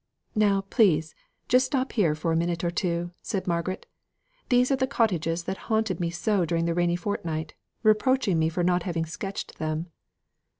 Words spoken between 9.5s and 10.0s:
them."